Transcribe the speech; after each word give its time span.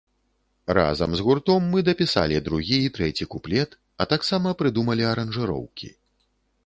Разам 0.77 1.11
з 1.17 1.25
гуртом, 1.27 1.67
мы 1.73 1.83
дапісалі 1.89 2.39
другі 2.47 2.79
і 2.85 2.89
трэці 2.95 3.27
куплет, 3.35 3.79
а 4.03 4.09
таксама 4.15 4.55
прыдумалі 4.63 5.03
аранжыроўкі. 5.13 5.93